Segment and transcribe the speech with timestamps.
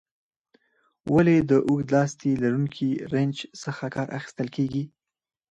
[1.13, 4.83] ولې د اوږد لاستي لرونکي رنچ څخه کار اخیستل کیږي؟